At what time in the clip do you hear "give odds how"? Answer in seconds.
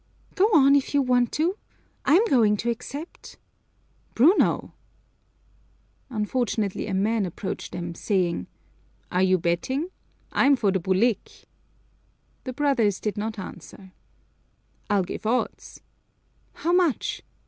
15.03-16.71